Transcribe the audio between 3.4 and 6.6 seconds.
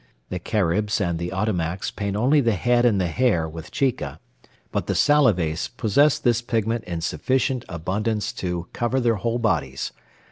with chica, but the Salives possess this